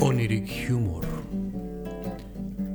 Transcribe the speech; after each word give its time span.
Oniric 0.00 0.70
Humor. 0.70 1.06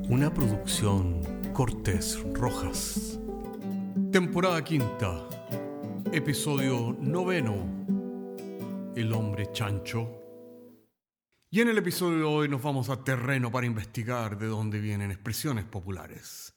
Una 0.09 0.33
producción 0.33 1.21
Cortés 1.53 2.19
Rojas. 2.33 3.19
Temporada 4.11 4.63
quinta. 4.63 5.27
Episodio 6.11 6.97
noveno. 6.99 7.85
El 8.95 9.13
hombre 9.13 9.51
chancho. 9.51 10.09
Y 11.51 11.61
en 11.61 11.69
el 11.69 11.77
episodio 11.77 12.17
de 12.17 12.23
hoy 12.23 12.49
nos 12.49 12.63
vamos 12.63 12.89
a 12.89 13.03
terreno 13.03 13.51
para 13.51 13.67
investigar 13.67 14.39
de 14.39 14.47
dónde 14.47 14.79
vienen 14.79 15.11
expresiones 15.11 15.65
populares. 15.65 16.55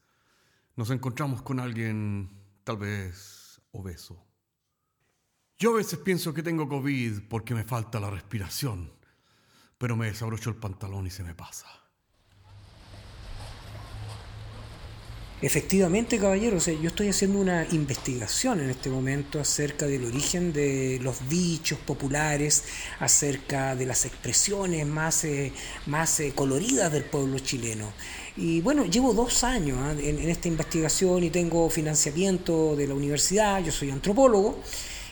Nos 0.77 0.91
encontramos 0.91 1.43
con 1.43 1.61
alguien 1.61 2.31
tal 2.65 2.79
vez 2.79 3.61
obeso. 3.73 4.25
Yo 5.59 5.75
a 5.75 5.77
veces 5.77 5.99
pienso 5.99 6.33
que 6.33 6.43
tengo 6.43 6.69
COVID 6.69 7.29
porque 7.29 7.55
me 7.55 7.65
falta 7.65 8.01
la 8.01 8.11
respiración, 8.11 8.91
pero 9.79 9.97
me 9.97 10.07
desabrocho 10.07 10.51
el 10.51 10.57
pantalón 10.57 11.07
y 11.07 11.11
se 11.11 11.23
me 11.23 11.35
pasa. 11.35 11.85
Efectivamente, 15.45 16.19
caballero, 16.19 16.57
yo 16.59 16.89
estoy 16.89 17.09
haciendo 17.09 17.39
una 17.39 17.67
investigación 17.73 18.61
en 18.61 18.71
este 18.71 18.89
momento 18.89 19.39
acerca 19.39 19.85
del 19.85 20.07
origen 20.07 20.55
de 20.55 20.99
los 21.03 21.29
dichos 21.29 21.79
populares, 21.81 22.65
acerca 22.99 23.77
de 23.77 23.85
las 23.85 24.07
expresiones 24.07 24.87
más, 24.87 25.23
eh, 25.27 25.53
más 25.85 26.19
eh, 26.21 26.33
coloridas 26.35 26.91
del 26.91 27.05
pueblo 27.05 27.39
chileno. 27.41 27.93
Y 28.39 28.63
bueno, 28.63 28.87
llevo 28.87 29.13
dos 29.13 29.45
años 29.45 29.77
¿ah? 29.83 29.93
en, 29.93 30.19
en 30.19 30.31
esta 30.31 30.49
investigación 30.49 31.25
y 31.25 31.29
tengo 31.29 31.69
financiamiento 31.69 32.75
de 32.75 32.87
la 32.87 32.95
universidad, 32.95 33.63
yo 33.63 33.71
soy 33.71 33.91
antropólogo. 33.91 34.61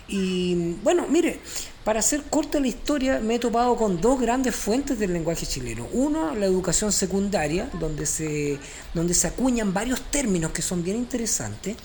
Y 0.08 0.76
bueno, 0.82 1.06
mire, 1.08 1.40
para 1.84 1.98
hacer 1.98 2.22
corta 2.30 2.60
la 2.60 2.68
historia, 2.68 3.18
me 3.18 3.34
he 3.34 3.38
topado 3.38 3.76
con 3.76 4.00
dos 4.00 4.20
grandes 4.20 4.54
fuentes 4.54 4.98
del 4.98 5.12
lenguaje 5.12 5.46
chileno. 5.46 5.88
Uno, 5.92 6.34
la 6.34 6.46
educación 6.46 6.92
secundaria, 6.92 7.68
donde 7.80 8.06
se, 8.06 8.58
donde 8.94 9.14
se 9.14 9.26
acuñan 9.26 9.74
varios 9.74 10.00
términos 10.02 10.52
que 10.52 10.62
son 10.62 10.84
bien 10.84 10.96
interesantes. 10.96 11.76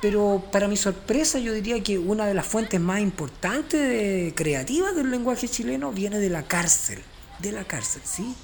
Pero 0.00 0.44
para 0.52 0.68
mi 0.68 0.76
sorpresa, 0.76 1.38
yo 1.38 1.52
diría 1.52 1.82
que 1.82 1.98
una 1.98 2.26
de 2.26 2.34
las 2.34 2.46
fuentes 2.46 2.78
más 2.80 3.00
importantes 3.00 4.32
creativas 4.34 4.94
del 4.94 5.10
lenguaje 5.10 5.48
chileno 5.48 5.92
viene 5.92 6.18
de 6.18 6.28
la 6.28 6.44
cárcel. 6.44 7.02
De 7.40 7.50
la 7.50 7.64
cárcel, 7.64 8.02
¿sí? 8.04 8.34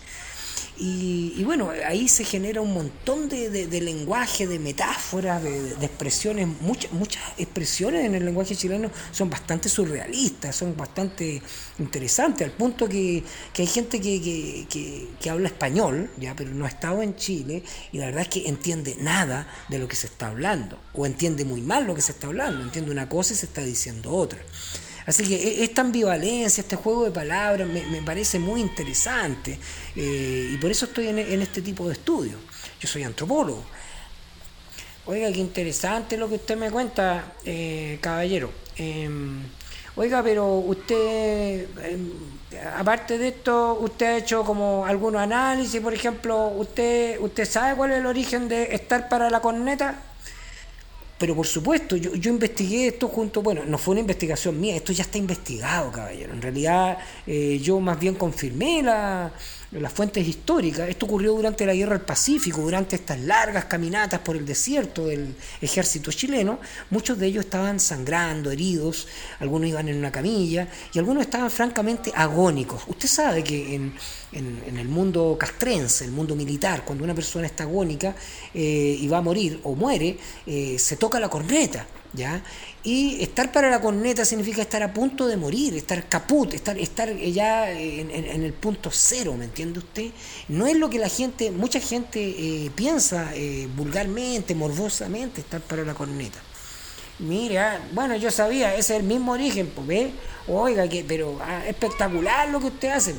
Y, 0.76 1.44
bueno, 1.44 1.70
ahí 1.86 2.08
se 2.08 2.24
genera 2.24 2.60
un 2.60 2.74
montón 2.74 3.28
de, 3.28 3.48
de, 3.48 3.80
lenguaje, 3.80 4.48
de 4.48 4.58
metáforas, 4.58 5.40
de, 5.40 5.70
expresiones, 5.80 6.48
muchas, 6.60 6.90
muchas 6.92 7.22
expresiones 7.38 8.04
en 8.04 8.16
el 8.16 8.24
lenguaje 8.24 8.56
chileno 8.56 8.90
son 9.12 9.30
bastante 9.30 9.68
surrealistas, 9.68 10.56
son 10.56 10.76
bastante 10.76 11.40
interesantes, 11.78 12.48
al 12.48 12.52
punto 12.52 12.88
que, 12.88 13.22
hay 13.56 13.66
gente 13.66 14.00
que, 14.00 14.66
que, 15.20 15.30
habla 15.30 15.46
español, 15.46 16.10
ya, 16.16 16.34
pero 16.34 16.50
no 16.50 16.64
ha 16.64 16.68
estado 16.68 17.02
en 17.02 17.14
Chile, 17.14 17.62
y 17.92 17.98
la 17.98 18.06
verdad 18.06 18.22
es 18.22 18.28
que 18.28 18.48
entiende 18.48 18.96
nada 19.00 19.46
de 19.68 19.78
lo 19.78 19.86
que 19.86 19.94
se 19.94 20.08
está 20.08 20.26
hablando, 20.26 20.80
o 20.92 21.06
entiende 21.06 21.44
muy 21.44 21.60
mal 21.60 21.86
lo 21.86 21.94
que 21.94 22.02
se 22.02 22.10
está 22.10 22.26
hablando, 22.26 22.64
entiende 22.64 22.90
una 22.90 23.08
cosa 23.08 23.32
y 23.32 23.36
se 23.36 23.46
está 23.46 23.62
diciendo 23.62 24.10
otra. 24.10 24.40
Así 25.06 25.24
que 25.24 25.34
e, 25.36 25.64
esta 25.64 25.82
ambivalencia, 25.82 26.62
este 26.62 26.76
juego 26.76 27.04
de 27.04 27.10
palabras 27.10 27.68
me, 27.68 28.02
parece 28.02 28.38
muy 28.38 28.60
interesante 28.60 29.58
eh, 29.96 30.50
y 30.52 30.56
por 30.56 30.70
eso 30.70 30.86
estoy 30.86 31.08
en, 31.08 31.18
este 31.18 31.62
tipo 31.62 31.86
de 31.86 31.94
estudios. 31.94 32.40
Yo 32.80 32.88
soy 32.88 33.02
antropólogo. 33.02 33.64
Oiga, 35.06 35.30
qué 35.32 35.40
interesante 35.40 36.16
lo 36.16 36.28
que 36.28 36.36
usted 36.36 36.56
me 36.56 36.70
cuenta, 36.70 37.34
eh, 37.44 37.98
caballero. 38.00 38.50
Em, 38.76 39.42
oiga, 39.96 40.22
pero 40.22 40.56
usted, 40.58 41.68
em, 41.84 42.10
aparte 42.74 43.18
de 43.18 43.28
esto, 43.28 43.78
usted 43.80 44.06
ha 44.06 44.16
hecho 44.16 44.44
como 44.44 44.86
algunos 44.86 45.20
análisis, 45.20 45.80
por 45.82 45.92
ejemplo, 45.92 46.48
usted, 46.56 47.20
usted 47.20 47.44
sabe 47.44 47.76
cuál 47.76 47.92
es 47.92 47.98
el 47.98 48.06
origen 48.06 48.48
de 48.48 48.74
estar 48.74 49.08
para 49.10 49.28
la 49.28 49.40
corneta. 49.40 50.00
Pero 51.16 51.36
por 51.36 51.46
supuesto, 51.46 51.96
yo, 51.96 52.14
yo, 52.16 52.30
investigué 52.30 52.88
esto 52.88 53.08
junto, 53.08 53.40
bueno, 53.40 53.62
no 53.64 53.78
fue 53.78 53.92
una 53.92 54.00
investigación 54.00 54.60
mía, 54.60 54.74
esto 54.74 54.92
ya 54.92 55.04
está 55.04 55.16
investigado, 55.16 55.92
caballero. 55.92 56.32
En 56.32 56.42
realidad 56.42 56.98
eh, 57.26 57.60
yo 57.62 57.78
más 57.78 57.98
bien 58.00 58.14
confirmé 58.14 58.82
la, 58.82 59.32
las 59.80 59.92
fuentes 59.92 60.26
históricas. 60.26 60.88
Esto 60.88 61.06
ocurrió 61.06 61.32
durante 61.32 61.66
la 61.66 61.74
Guerra 61.74 61.96
del 61.96 62.06
Pacífico, 62.06 62.60
durante 62.60 62.96
estas 62.96 63.20
largas 63.20 63.64
caminatas 63.64 64.20
por 64.20 64.36
el 64.36 64.46
desierto 64.46 65.06
del 65.06 65.34
ejército 65.60 66.12
chileno. 66.12 66.58
Muchos 66.90 67.18
de 67.18 67.26
ellos 67.26 67.44
estaban 67.44 67.80
sangrando, 67.80 68.50
heridos, 68.50 69.08
algunos 69.40 69.68
iban 69.68 69.88
en 69.88 69.96
una 69.96 70.12
camilla 70.12 70.68
y 70.92 70.98
algunos 70.98 71.22
estaban 71.22 71.50
francamente 71.50 72.12
agónicos. 72.14 72.82
Usted 72.86 73.08
sabe 73.08 73.42
que 73.42 73.74
en, 73.74 73.94
el 74.32 74.88
mundo 74.88 75.36
castrense, 75.38 76.04
el 76.04 76.12
mundo 76.12 76.34
militar, 76.34 76.84
cuando 76.84 77.04
una 77.04 77.14
persona 77.14 77.46
está 77.46 77.64
agónica 77.64 78.14
eh, 78.52 78.96
y 79.00 79.06
va 79.08 79.18
a 79.18 79.22
morir 79.22 79.60
o 79.64 79.74
muere, 79.74 80.18
eh, 80.46 80.76
se 80.78 80.96
toca 80.96 81.20
la 81.20 81.28
corneta. 81.28 81.86
¿Ya? 82.14 82.42
Y 82.82 83.22
estar 83.22 83.52
para 83.52 83.70
la 83.70 83.80
corneta 83.80 84.24
significa 84.24 84.62
estar 84.62 84.82
a 84.82 84.92
punto 84.92 85.26
de 85.26 85.36
morir, 85.36 85.74
estar 85.74 86.08
caput, 86.08 86.54
estar, 86.54 86.78
estar 86.78 87.14
ya 87.16 87.70
en, 87.70 88.10
el 88.10 88.52
punto 88.52 88.90
cero, 88.92 89.34
¿me 89.36 89.44
entiende 89.44 89.78
usted? 89.80 90.10
No 90.48 90.66
es 90.66 90.76
lo 90.76 90.88
que 90.90 90.98
la 90.98 91.08
gente, 91.08 91.50
mucha 91.50 91.80
gente 91.80 92.20
eh, 92.20 92.70
piensa 92.74 93.30
eh, 93.34 93.68
vulgarmente, 93.76 94.54
morbosamente, 94.54 95.40
estar 95.40 95.60
para 95.60 95.84
la 95.84 95.94
corneta. 95.94 96.38
Mira, 97.18 97.80
bueno, 97.92 98.16
yo 98.16 98.30
sabía, 98.30 98.74
ese 98.74 98.94
es 98.94 99.00
el 99.00 99.06
mismo 99.06 99.32
origen, 99.32 99.70
pues. 99.74 100.10
Oiga, 100.48 100.88
que, 100.88 101.04
pero 101.06 101.38
ah, 101.40 101.64
espectacular 101.66 102.48
lo 102.50 102.60
que 102.60 102.66
usted 102.66 102.88
hace. 102.88 103.14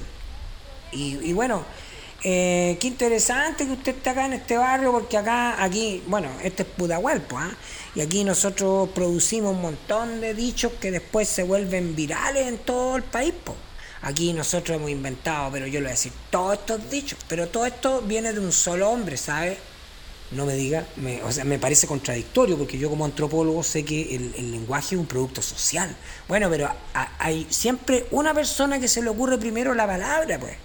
Y, 0.91 1.17
y 1.23 1.33
bueno, 1.33 1.65
eh, 2.27 2.77
qué 2.79 2.87
interesante 2.87 3.67
que 3.67 3.73
usted 3.73 3.97
esté 3.97 4.09
acá 4.09 4.25
en 4.25 4.33
este 4.33 4.57
barrio, 4.57 4.91
porque 4.91 5.15
acá, 5.15 5.63
aquí, 5.63 6.01
bueno, 6.07 6.27
este 6.43 6.63
es 6.63 6.69
Pudahuelpo, 6.69 7.37
¿ah? 7.37 7.51
Y 7.93 8.01
aquí 8.01 8.23
nosotros 8.23 8.89
producimos 8.95 9.53
un 9.53 9.61
montón 9.61 10.21
de 10.21 10.33
dichos 10.33 10.71
que 10.81 10.89
después 10.89 11.27
se 11.27 11.43
vuelven 11.43 11.95
virales 11.95 12.47
en 12.47 12.57
todo 12.57 12.95
el 12.95 13.03
país, 13.03 13.31
Aquí 14.01 14.33
nosotros 14.33 14.75
hemos 14.77 14.89
inventado, 14.89 15.51
pero 15.51 15.67
yo 15.67 15.73
le 15.73 15.81
voy 15.81 15.89
a 15.89 15.91
decir, 15.91 16.13
todos 16.31 16.53
estos 16.53 16.89
dichos, 16.89 17.19
pero 17.27 17.47
todo 17.47 17.67
esto 17.67 18.01
viene 18.01 18.33
de 18.33 18.39
un 18.39 18.51
solo 18.51 18.89
hombre, 18.89 19.17
¿sabe? 19.17 19.59
No 20.31 20.47
me 20.47 20.55
diga, 20.55 20.83
o 21.23 21.31
sea, 21.31 21.43
me 21.43 21.59
parece 21.59 21.85
contradictorio, 21.85 22.57
porque 22.57 22.79
yo 22.79 22.89
como 22.89 23.05
antropólogo 23.05 23.61
sé 23.61 23.85
que 23.85 24.15
el 24.15 24.51
lenguaje 24.51 24.95
es 24.95 24.99
un 24.99 25.05
producto 25.05 25.43
social. 25.43 25.95
Bueno, 26.27 26.49
pero 26.49 26.69
hay 27.19 27.45
siempre 27.51 28.07
una 28.09 28.33
persona 28.33 28.79
que 28.79 28.87
se 28.87 29.03
le 29.03 29.09
ocurre 29.09 29.37
primero 29.37 29.75
la 29.75 29.85
palabra, 29.85 30.39
pues. 30.39 30.64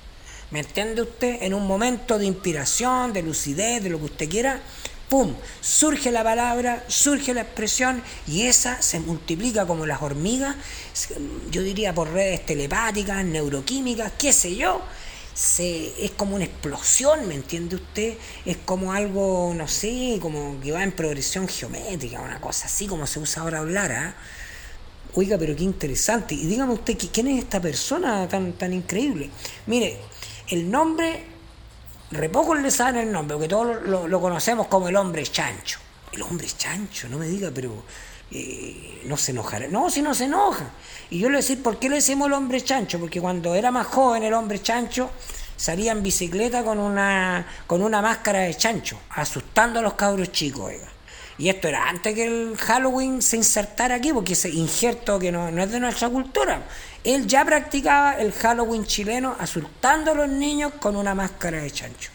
¿Me 0.51 0.61
entiende 0.61 1.03
usted? 1.03 1.43
En 1.43 1.55
un 1.55 1.65
momento 1.65 2.19
de 2.19 2.27
inspiración, 2.27 3.13
de 3.13 3.23
lucidez, 3.23 3.83
de 3.85 3.91
lo 3.91 3.99
que 3.99 4.07
usted 4.07 4.29
quiera, 4.29 4.61
¡pum! 5.09 5.33
Surge 5.61 6.11
la 6.11 6.25
palabra, 6.25 6.85
surge 6.89 7.33
la 7.35 7.43
expresión 7.43 8.03
y 8.27 8.43
esa 8.43 8.83
se 8.83 8.99
multiplica 8.99 9.65
como 9.65 9.87
las 9.87 10.03
hormigas, 10.03 10.57
yo 11.53 11.63
diría 11.63 11.95
por 11.95 12.11
redes 12.11 12.45
telepáticas, 12.47 13.25
neuroquímicas, 13.25 14.13
qué 14.19 14.33
sé 14.33 14.57
yo. 14.57 14.83
Se, 15.33 16.05
es 16.05 16.11
como 16.11 16.35
una 16.35 16.45
explosión, 16.45 17.29
¿me 17.29 17.35
entiende 17.35 17.77
usted? 17.77 18.15
Es 18.45 18.57
como 18.59 18.93
algo, 18.93 19.55
no 19.57 19.69
sé, 19.69 20.19
como 20.21 20.61
que 20.61 20.73
va 20.73 20.83
en 20.83 20.91
progresión 20.93 21.47
geométrica, 21.47 22.21
una 22.21 22.41
cosa 22.41 22.67
así 22.67 22.89
como 22.89 23.07
se 23.07 23.21
usa 23.21 23.43
ahora 23.43 23.61
hablar, 23.61 23.93
¿ah? 23.93 24.15
Oiga, 25.15 25.39
pero 25.39 25.57
qué 25.57 25.63
interesante. 25.63 26.35
Y 26.35 26.47
dígame 26.47 26.73
usted, 26.75 26.97
¿quién 27.13 27.29
es 27.29 27.45
esta 27.45 27.61
persona 27.61 28.29
tan, 28.29 28.53
tan 28.53 28.73
increíble? 28.73 29.31
Mire, 29.67 29.99
el 30.49 30.71
nombre, 30.71 31.25
repocos 32.11 32.61
le 32.61 32.71
saben 32.71 33.09
el 33.09 33.13
nombre, 33.13 33.37
porque 33.37 33.49
todos 33.49 33.83
lo, 33.85 34.21
conocemos 34.21 34.67
como 34.67 34.89
el 34.89 34.97
hombre 34.97 35.23
chancho. 35.25 35.79
El 36.13 36.23
hombre 36.23 36.47
chancho, 36.57 37.09
no 37.09 37.19
me 37.19 37.29
diga, 37.29 37.51
pero 37.55 37.85
eh, 38.31 39.03
no 39.05 39.17
se 39.17 39.31
enojará. 39.31 39.69
No, 39.69 39.91
si 39.91 40.03
no 40.03 40.15
se 40.15 40.25
enoja. 40.25 40.71
Y 41.11 41.19
yo 41.19 41.29
le 41.29 41.39
decir, 41.39 41.63
¿por 41.63 41.79
qué 41.79 41.89
le 41.89 41.97
decimos 41.97 42.27
el 42.27 42.33
hombre 42.35 42.61
chancho? 42.63 42.99
Porque 42.99 43.21
cuando 43.21 43.55
era 43.55 43.71
más 43.71 43.87
joven 43.87 44.23
el 44.23 44.35
hombre 44.35 44.61
chancho 44.61 45.11
salía 45.57 45.93
en 45.93 46.03
bicicleta 46.03 46.65
con 46.65 46.79
una, 46.79 47.47
con 47.67 47.83
una 47.83 48.01
máscara 48.01 48.41
de 48.41 48.55
chancho, 48.55 48.99
asustando 49.11 49.81
a 49.81 49.83
los 49.83 49.93
cabros 49.95 50.33
chicos, 50.33 50.63
oiga. 50.63 50.89
Y 51.41 51.49
esto 51.49 51.69
era 51.69 51.89
antes 51.89 52.15
que 52.15 52.27
el 52.27 52.55
Halloween 52.59 53.23
se 53.23 53.39
insertara 53.39 53.95
aquí, 53.95 54.13
porque 54.13 54.35
ese 54.35 54.51
injerto 54.51 55.19
que 55.19 55.33
no, 55.33 55.49
es 55.49 55.73
de 55.73 55.81
nuestra 55.81 56.11
cultura. 56.11 56.63
Él 57.03 57.27
ya 57.27 57.47
practicaba 57.47 58.21
el 58.21 58.31
Halloween 58.33 58.85
chileno 58.85 59.35
asustando 59.39 60.11
a 60.11 60.15
los 60.15 60.29
niños 60.29 60.73
con 60.79 60.97
una 60.97 61.15
máscara 61.15 61.63
de 61.63 61.71
chancho. 61.71 62.11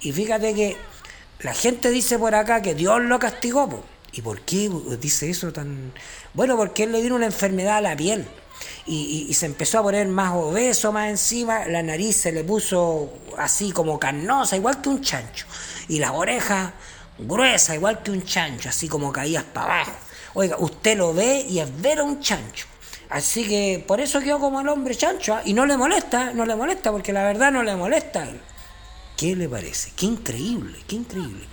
Y 0.00 0.10
fíjate 0.10 0.54
que 0.54 0.76
la 1.38 1.54
gente 1.54 1.90
dice 1.90 2.18
por 2.18 2.34
acá 2.34 2.62
que 2.62 2.74
Dios 2.74 3.00
lo 3.02 3.16
castigó. 3.20 3.84
¿Y 4.12 4.22
por 4.22 4.40
qué 4.40 4.68
dice 5.00 5.30
eso 5.30 5.52
tan...? 5.52 5.92
Bueno, 6.32 6.56
porque 6.56 6.82
él 6.82 6.90
le 6.90 7.00
dio 7.00 7.14
una 7.14 7.26
enfermedad 7.26 7.76
a 7.76 7.80
la 7.80 7.96
piel. 7.96 8.26
Y, 8.86 9.26
y, 9.28 9.34
se 9.34 9.46
empezó 9.46 9.78
a 9.78 9.82
poner 9.82 10.08
más 10.08 10.34
obeso 10.34 10.90
más 10.92 11.10
encima, 11.10 11.66
la 11.66 11.82
nariz 11.82 12.16
se 12.16 12.32
le 12.32 12.44
puso 12.44 13.12
así 13.38 13.72
como 13.72 13.98
carnosa, 14.00 14.56
igual 14.56 14.80
que 14.80 14.88
un 14.88 15.00
chancho. 15.00 15.46
Y 15.88 16.00
las 16.00 16.10
orejas 16.10 16.72
gruesa, 17.18 17.74
igual 17.74 18.02
que 18.02 18.10
un 18.10 18.24
chancho, 18.24 18.68
así 18.68 18.88
como 18.88 19.12
caías 19.12 19.44
para 19.44 19.82
abajo. 19.82 19.96
Oiga, 20.34 20.56
usted 20.58 20.96
lo 20.96 21.14
ve 21.14 21.46
y 21.48 21.60
es 21.60 21.80
ver 21.80 22.00
a 22.00 22.04
un 22.04 22.20
chancho. 22.20 22.66
Así 23.10 23.46
que 23.46 23.84
por 23.86 24.00
eso 24.00 24.20
quedó 24.20 24.40
como 24.40 24.60
el 24.60 24.68
hombre 24.68 24.96
chancho. 24.96 25.34
¿ah? 25.34 25.42
Y 25.44 25.52
no 25.52 25.66
le 25.66 25.76
molesta, 25.76 26.32
no 26.32 26.44
le 26.44 26.56
molesta, 26.56 26.90
porque 26.90 27.12
la 27.12 27.22
verdad 27.22 27.52
no 27.52 27.62
le 27.62 27.76
molesta. 27.76 28.26
¿Qué 29.16 29.36
le 29.36 29.48
parece? 29.48 29.92
Qué 29.96 30.06
increíble, 30.06 30.78
qué 30.88 30.96
increíble. 30.96 31.44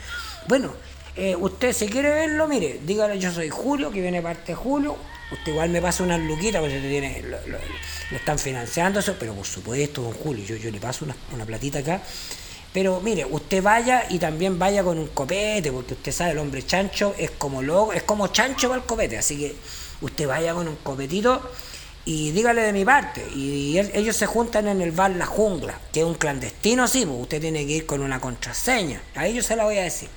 Bueno, 0.48 0.74
eh, 1.16 1.36
usted 1.36 1.74
si 1.74 1.88
quiere 1.88 2.10
verlo, 2.10 2.48
mire, 2.48 2.80
dígale 2.84 3.20
yo 3.20 3.32
soy 3.32 3.50
Julio, 3.50 3.92
que 3.92 4.02
viene 4.02 4.22
parte 4.22 4.54
de 4.54 4.56
Julio. 4.56 4.98
Usted 5.32 5.52
igual 5.52 5.70
me 5.70 5.82
pasa 5.82 6.04
unas 6.04 6.20
luquitas, 6.20 6.60
porque 6.60 6.80
tiene, 6.80 7.22
lo, 7.22 7.38
están 8.16 8.40
financiando 8.40 9.00
eso, 9.00 9.16
pero 9.20 9.34
por 9.34 9.46
supuesto, 9.46 10.02
don 10.02 10.14
Julio, 10.14 10.44
yo, 10.44 10.56
yo 10.56 10.72
le 10.72 10.80
paso 10.80 11.06
una, 11.06 11.16
una 11.34 11.46
platita 11.46 11.80
acá. 11.80 12.02
Pero 12.74 13.02
mire, 13.02 13.26
usted 13.26 13.62
vaya 13.62 14.06
y 14.10 14.18
también 14.18 14.58
vaya 14.58 14.84
con 14.84 14.98
un 14.98 15.08
copete, 15.08 15.72
porque 15.72 15.94
usted 15.94 16.12
sabe, 16.12 16.32
el 16.32 16.38
hombre 16.38 16.66
chancho 16.66 17.14
es 17.18 17.32
como 17.32 17.62
loco, 17.62 17.92
es 17.94 18.04
como 18.04 18.28
chancho 18.28 18.70
para 18.70 18.82
el 18.82 18.88
copete, 18.88 19.18
así 19.18 19.38
que 19.38 19.56
usted 20.02 20.28
vaya 20.28 20.54
con 20.54 20.68
un 20.68 20.78
copetito 20.78 21.42
y 22.06 22.32
dígale 22.32 22.62
de 22.62 22.74
mi 22.74 22.86
parte. 22.86 23.26
Y, 23.36 23.78
ellos 23.78 24.16
se 24.16 24.26
juntan 24.26 24.68
en 24.68 24.82
el 24.82 24.92
bar 24.92 25.12
La 25.12 25.26
Jungla, 25.26 25.78
que 25.92 26.02
es 26.02 26.06
un 26.06 26.16
clandestino, 26.16 26.88
sí, 26.88 27.06
pues 27.06 27.22
usted 27.22 27.42
tiene 27.42 27.66
que 27.66 27.74
ir 27.74 27.86
con 27.86 28.02
una 28.02 28.20
contraseña. 28.20 29.02
A 29.16 29.28
ellos 29.28 29.46
se 29.46 29.56
la 29.56 29.66
voy 29.66 29.78
a 29.78 29.84
decir. 29.84 30.10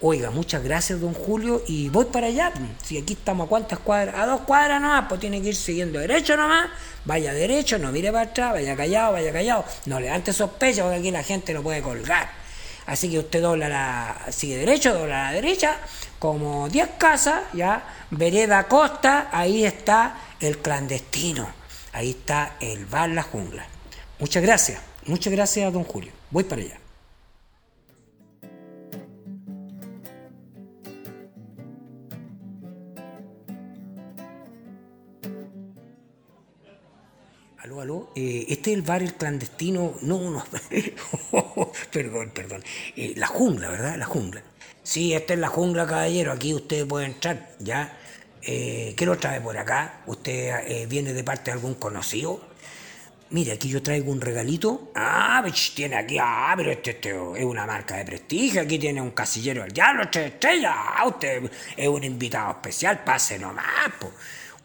Oiga, 0.00 0.30
muchas 0.30 0.62
gracias, 0.62 1.00
don 1.00 1.12
Julio, 1.12 1.60
y 1.66 1.88
voy 1.88 2.04
para 2.04 2.28
allá. 2.28 2.52
Si 2.84 2.96
aquí 2.96 3.14
estamos 3.14 3.46
a 3.46 3.48
cuántas 3.48 3.80
cuadras, 3.80 4.14
a 4.14 4.26
dos 4.26 4.42
cuadras 4.42 4.80
nomás, 4.80 5.06
pues 5.08 5.20
tiene 5.20 5.42
que 5.42 5.48
ir 5.48 5.56
siguiendo 5.56 5.98
derecho 5.98 6.36
nomás. 6.36 6.68
Vaya 7.04 7.32
derecho, 7.32 7.78
no 7.78 7.90
mire 7.90 8.12
para 8.12 8.30
atrás, 8.30 8.52
vaya 8.52 8.76
callado, 8.76 9.14
vaya 9.14 9.32
callado. 9.32 9.64
No 9.86 9.98
levante 9.98 10.32
sospecha, 10.32 10.82
porque 10.82 10.98
aquí 10.98 11.10
la 11.10 11.24
gente 11.24 11.52
lo 11.52 11.64
puede 11.64 11.82
colgar. 11.82 12.30
Así 12.86 13.10
que 13.10 13.18
usted 13.18 13.42
dobla 13.42 13.68
la, 13.68 14.16
sigue 14.30 14.58
derecho, 14.58 14.94
dobla 14.94 15.28
a 15.28 15.32
la 15.32 15.34
derecha, 15.34 15.76
como 16.20 16.68
10 16.68 16.90
casas, 16.96 17.42
ya, 17.52 17.82
vereda 18.10 18.68
costa, 18.68 19.28
ahí 19.32 19.64
está 19.64 20.16
el 20.38 20.58
clandestino, 20.58 21.48
ahí 21.92 22.10
está 22.10 22.54
el 22.60 22.86
bar 22.86 23.10
La 23.10 23.24
Jungla. 23.24 23.66
Muchas 24.20 24.44
gracias, 24.44 24.80
muchas 25.06 25.32
gracias, 25.32 25.72
don 25.72 25.82
Julio. 25.82 26.12
Voy 26.30 26.44
para 26.44 26.62
allá. 26.62 26.87
Aló, 37.80 38.10
eh, 38.16 38.46
este 38.48 38.72
es 38.72 38.76
el 38.76 38.82
bar 38.82 39.02
El 39.02 39.14
Clandestino, 39.14 39.94
no, 40.02 40.30
no, 40.30 40.44
perdón, 41.92 42.30
perdón, 42.34 42.64
eh, 42.96 43.12
la 43.16 43.28
jungla, 43.28 43.68
¿verdad? 43.68 43.96
La 43.96 44.06
jungla. 44.06 44.42
Sí, 44.82 45.14
esta 45.14 45.34
es 45.34 45.38
la 45.38 45.48
jungla, 45.48 45.86
caballero, 45.86 46.32
aquí 46.32 46.54
usted 46.54 46.86
puede 46.88 47.06
entrar, 47.06 47.50
¿ya? 47.60 47.96
Eh, 48.42 48.94
¿Qué 48.96 49.06
lo 49.06 49.16
trae 49.18 49.40
por 49.40 49.56
acá? 49.56 50.02
¿Usted 50.06 50.88
viene 50.88 51.12
de 51.12 51.22
parte 51.22 51.50
de 51.50 51.52
algún 51.52 51.74
conocido? 51.74 52.40
Mire, 53.30 53.52
aquí 53.52 53.68
yo 53.68 53.82
traigo 53.82 54.10
un 54.10 54.22
regalito. 54.22 54.90
Ah, 54.94 55.44
tiene 55.74 55.96
aquí, 55.96 56.16
ah, 56.18 56.54
pero 56.56 56.72
este, 56.72 56.92
este, 56.92 57.10
es 57.10 57.44
una 57.44 57.66
marca 57.66 57.96
de 57.96 58.04
prestigio. 58.04 58.62
Aquí 58.62 58.78
tiene 58.78 59.02
un 59.02 59.10
casillero 59.10 59.62
del 59.62 59.72
diablo, 59.72 60.08
tres 60.10 60.32
estrellas. 60.32 60.74
Ah, 60.74 61.06
usted 61.06 61.50
es 61.76 61.88
un 61.88 62.02
invitado 62.02 62.52
especial, 62.52 63.04
pase 63.04 63.38
nomás, 63.38 63.92
po. 64.00 64.10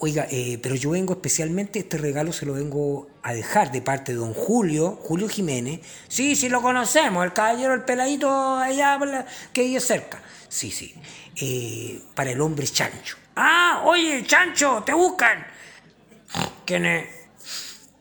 Oiga, 0.05 0.27
eh, 0.29 0.59
pero 0.61 0.75
yo 0.75 0.89
vengo 0.89 1.13
especialmente, 1.13 1.79
este 1.79 1.97
regalo 1.97 2.33
se 2.33 2.45
lo 2.45 2.55
vengo 2.55 3.07
a 3.21 3.33
dejar 3.33 3.71
de 3.71 3.81
parte 3.81 4.11
de 4.11 4.17
don 4.17 4.33
Julio, 4.33 4.99
Julio 5.01 5.29
Jiménez. 5.29 5.79
Sí, 6.09 6.35
sí 6.35 6.49
lo 6.49 6.61
conocemos, 6.61 7.23
el 7.23 7.31
caballero, 7.31 7.73
el 7.73 7.83
peladito 7.83 8.57
allá 8.57 8.99
que 9.53 9.63
vive 9.63 9.79
cerca. 9.79 10.21
Sí, 10.49 10.71
sí, 10.71 10.93
eh, 11.37 12.01
para 12.15 12.31
el 12.31 12.41
hombre 12.41 12.67
chancho. 12.67 13.15
Ah, 13.37 13.83
oye, 13.85 14.25
chancho, 14.27 14.83
te 14.85 14.93
buscan. 14.93 15.47
¿Quién 16.65 16.85
es? 16.85 17.07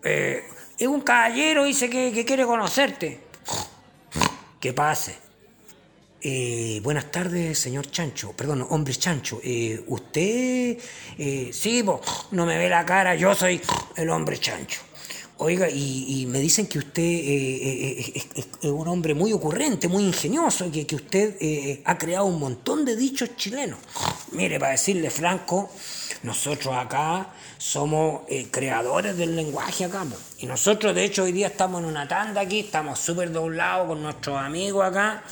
Eh, 0.02 0.42
es 0.76 0.88
un 0.88 1.02
caballero, 1.02 1.62
dice 1.62 1.88
que, 1.88 2.10
que 2.12 2.24
quiere 2.24 2.44
conocerte. 2.44 3.20
Que 4.58 4.72
pase. 4.72 5.16
Eh, 6.24 6.80
buenas 6.84 7.10
tardes, 7.10 7.58
señor 7.58 7.90
Chancho. 7.90 8.32
Perdón, 8.32 8.64
hombre 8.70 8.94
Chancho. 8.94 9.40
Eh, 9.42 9.82
usted. 9.88 10.78
Eh, 11.18 11.50
sí, 11.52 11.84
no 12.30 12.46
me 12.46 12.58
ve 12.58 12.68
la 12.68 12.86
cara, 12.86 13.16
yo 13.16 13.34
soy 13.34 13.60
el 13.96 14.08
hombre 14.08 14.38
Chancho. 14.38 14.82
Oiga, 15.38 15.68
y, 15.68 16.24
me 16.28 16.38
dicen 16.38 16.68
que 16.68 16.78
usted 16.78 17.02
es, 17.02 18.26
un 18.62 18.86
hombre 18.86 19.12
muy 19.12 19.32
ocurrente, 19.32 19.88
muy 19.88 20.04
ingenioso, 20.04 20.70
que, 20.70 20.86
que 20.86 20.94
usted 20.94 21.80
ha 21.84 21.98
creado 21.98 22.26
un 22.26 22.38
montón 22.38 22.84
de 22.84 22.94
dichos 22.94 23.34
chilenos. 23.36 23.80
Mire, 24.30 24.60
para 24.60 24.70
decirle 24.70 25.10
franco, 25.10 25.68
nosotros 26.22 26.72
acá 26.76 27.34
somos 27.58 28.20
creadores 28.52 29.16
del 29.16 29.34
lenguaje 29.34 29.84
acá. 29.84 30.06
Y 30.38 30.46
nosotros, 30.46 30.94
de 30.94 31.06
hecho, 31.06 31.24
hoy 31.24 31.32
día 31.32 31.48
estamos 31.48 31.82
en 31.82 31.88
una 31.88 32.06
tanda 32.06 32.42
aquí, 32.42 32.60
estamos 32.60 33.00
súper 33.00 33.32
doblados 33.32 33.88
con 33.88 34.00
nuestros 34.00 34.38
amigos 34.38 34.86
acá 34.86 35.24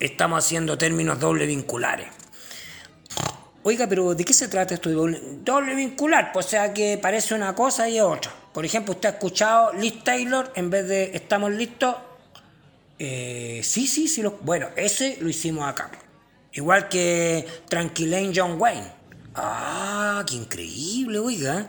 estamos 0.00 0.44
haciendo 0.44 0.76
términos 0.76 1.18
doble 1.18 1.46
vinculares. 1.46 2.08
Oiga, 3.66 3.86
pero 3.88 4.14
¿de 4.14 4.24
qué 4.26 4.34
se 4.34 4.48
trata 4.48 4.74
esto 4.74 4.90
de 4.90 5.20
doble, 5.42 5.74
vincular? 5.74 6.32
Pues 6.32 6.46
o 6.46 6.48
sea 6.50 6.74
que 6.74 6.98
parece 6.98 7.34
una 7.34 7.54
cosa 7.54 7.88
y 7.88 7.98
otra. 7.98 8.30
Por 8.52 8.66
ejemplo, 8.66 8.92
usted 8.92 9.08
ha 9.08 9.12
escuchado 9.12 9.72
Liz 9.72 10.04
Taylor 10.04 10.52
en 10.54 10.68
vez 10.68 10.86
de 10.86 11.10
estamos 11.14 11.50
listos. 11.50 11.96
Eh, 12.98 13.62
sí, 13.64 13.86
sí, 13.86 14.06
sí. 14.06 14.20
Lo, 14.20 14.32
bueno, 14.42 14.68
ese 14.76 15.16
lo 15.20 15.30
hicimos 15.30 15.66
acá. 15.66 15.90
Igual 16.52 16.90
que 16.90 17.46
Tranquilane 17.68 18.32
John 18.34 18.60
Wayne. 18.60 18.86
Ah, 19.34 20.22
qué 20.26 20.34
increíble, 20.34 21.18
oiga. 21.18 21.66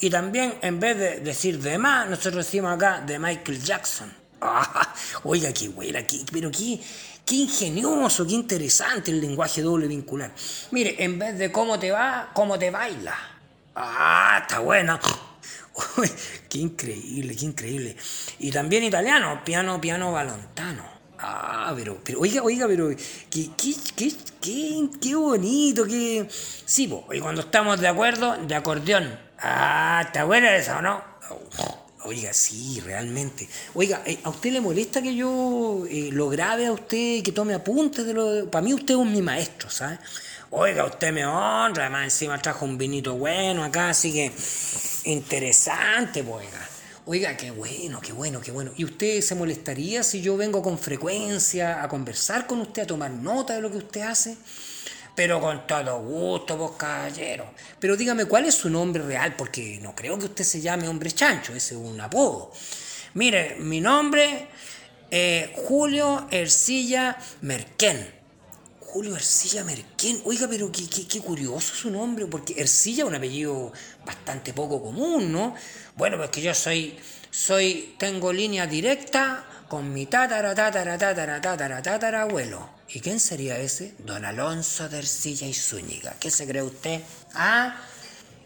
Y 0.00 0.10
también 0.10 0.54
en 0.62 0.80
vez 0.80 0.98
de 0.98 1.20
decir 1.20 1.60
de 1.60 1.78
más, 1.78 2.10
nosotros 2.10 2.44
decimos 2.44 2.74
acá 2.74 3.02
de 3.06 3.20
Michael 3.20 3.62
Jackson. 3.62 4.12
Oiga, 5.24 5.52
qué 5.52 5.68
buena, 5.68 6.00
pero 6.32 6.50
qué, 6.50 6.80
qué 7.24 7.34
ingenioso, 7.34 8.26
qué 8.26 8.34
interesante 8.34 9.10
el 9.10 9.20
lenguaje 9.20 9.62
doble 9.62 9.86
vincular. 9.86 10.32
Mire, 10.70 11.02
en 11.02 11.18
vez 11.18 11.38
de 11.38 11.50
cómo 11.50 11.78
te 11.78 11.90
va, 11.90 12.30
cómo 12.34 12.58
te 12.58 12.70
baila. 12.70 13.16
Ah, 13.74 14.40
está 14.42 14.60
buena. 14.60 15.00
qué 16.48 16.58
increíble, 16.58 17.36
qué 17.36 17.44
increíble. 17.44 17.96
Y 18.38 18.50
también 18.50 18.84
italiano, 18.84 19.42
piano, 19.44 19.80
piano, 19.80 20.12
balontano. 20.12 20.96
Ah, 21.18 21.72
pero, 21.74 21.98
pero, 22.04 22.20
oiga, 22.20 22.42
oiga, 22.42 22.66
pero, 22.66 22.90
qué, 23.30 23.50
qué, 23.56 23.74
qué, 23.96 24.12
qué, 24.40 24.88
qué 25.00 25.14
bonito, 25.14 25.86
qué... 25.86 26.28
Sí, 26.30 26.88
pues, 26.88 27.18
y 27.18 27.22
cuando 27.22 27.40
estamos 27.40 27.80
de 27.80 27.88
acuerdo, 27.88 28.36
de 28.36 28.54
acordeón. 28.54 29.18
Ah, 29.38 30.02
está 30.06 30.24
buena 30.24 30.54
esa, 30.56 30.78
¿o 30.78 30.82
no? 30.82 31.02
Oiga, 32.06 32.32
sí, 32.32 32.80
realmente. 32.84 33.48
Oiga, 33.74 34.02
eh, 34.06 34.20
¿a 34.22 34.30
usted 34.30 34.52
le 34.52 34.60
molesta 34.60 35.02
que 35.02 35.14
yo 35.16 35.84
eh, 35.90 36.10
lo 36.12 36.28
grabe 36.28 36.66
a 36.66 36.72
usted, 36.72 37.20
que 37.24 37.32
tome 37.32 37.52
apuntes 37.52 38.06
de 38.06 38.14
lo... 38.14 38.48
Para 38.48 38.64
mí 38.64 38.72
usted 38.72 38.94
es 38.94 39.06
mi 39.06 39.22
maestro, 39.22 39.68
¿sabes? 39.68 39.98
Oiga, 40.50 40.84
usted 40.84 41.12
me 41.12 41.26
honra, 41.26 41.86
además 41.86 42.04
encima 42.04 42.40
trajo 42.40 42.64
un 42.64 42.78
vinito 42.78 43.14
bueno 43.14 43.64
acá, 43.64 43.90
así 43.90 44.12
que 44.12 44.32
interesante, 45.04 46.22
pues, 46.22 46.46
oiga. 46.46 46.68
Oiga, 47.06 47.36
qué 47.36 47.50
bueno, 47.50 48.00
qué 48.00 48.12
bueno, 48.12 48.40
qué 48.40 48.52
bueno. 48.52 48.70
¿Y 48.76 48.84
usted 48.84 49.20
se 49.20 49.34
molestaría 49.34 50.04
si 50.04 50.22
yo 50.22 50.36
vengo 50.36 50.62
con 50.62 50.78
frecuencia 50.78 51.82
a 51.82 51.88
conversar 51.88 52.46
con 52.46 52.60
usted, 52.60 52.82
a 52.82 52.86
tomar 52.86 53.10
nota 53.10 53.54
de 53.54 53.60
lo 53.60 53.70
que 53.70 53.78
usted 53.78 54.02
hace? 54.02 54.36
Pero 55.16 55.40
con 55.40 55.66
todo 55.66 55.98
gusto, 56.02 56.58
vos 56.58 56.72
caballero. 56.76 57.46
Pero 57.80 57.96
dígame, 57.96 58.26
¿cuál 58.26 58.44
es 58.44 58.54
su 58.54 58.68
nombre 58.68 59.02
real? 59.02 59.34
Porque 59.34 59.80
no 59.80 59.94
creo 59.96 60.18
que 60.18 60.26
usted 60.26 60.44
se 60.44 60.60
llame 60.60 60.86
hombre 60.88 61.10
chancho, 61.10 61.54
ese 61.54 61.74
es 61.74 61.80
un 61.80 61.98
apodo. 61.98 62.52
Mire, 63.14 63.56
mi 63.58 63.80
nombre 63.80 64.46
es 65.10 65.48
Julio 65.54 66.28
Ercilla 66.30 67.16
Merquén. 67.40 68.14
Julio 68.78 69.16
Ercilla 69.16 69.64
Merquén. 69.64 70.20
Oiga, 70.26 70.46
pero 70.48 70.70
qué, 70.70 70.86
qué, 70.86 71.20
curioso 71.20 71.74
su 71.74 71.90
nombre, 71.90 72.26
porque 72.26 72.54
Ercilla 72.60 73.04
es 73.04 73.08
un 73.08 73.14
apellido 73.14 73.72
bastante 74.04 74.52
poco 74.52 74.82
común, 74.82 75.32
¿no? 75.32 75.54
Bueno, 75.96 76.18
pues 76.18 76.28
que 76.28 76.42
yo 76.42 76.52
soy, 76.52 76.98
soy, 77.30 77.94
tengo 77.98 78.34
línea 78.34 78.66
directa 78.66 79.46
con 79.66 79.94
mi 79.94 80.04
tatara, 80.04 80.54
tatara, 80.54 80.98
tatara, 80.98 81.40
tatara, 81.40 81.80
tatara, 81.80 82.22
abuelo. 82.22 82.75
¿Y 82.88 83.00
quién 83.00 83.18
sería 83.20 83.58
ese? 83.58 83.94
Don 83.98 84.24
Alonso 84.24 84.88
de 84.88 84.98
Ercilla 84.98 85.46
y 85.46 85.54
Zúñiga. 85.54 86.16
¿Qué 86.20 86.30
se 86.30 86.46
cree 86.46 86.62
usted? 86.62 87.00
¿Ah? 87.34 87.76